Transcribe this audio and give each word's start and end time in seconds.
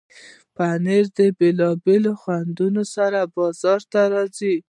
پنېر 0.55 1.05
د 1.17 1.19
بیلابیلو 1.39 2.13
خوندونو 2.21 2.83
سره 2.95 3.19
بازار 3.35 3.81
ته 3.91 4.01
راځي. 4.13 4.55